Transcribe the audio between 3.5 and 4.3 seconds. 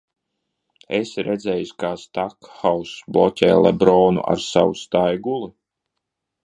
Lebronu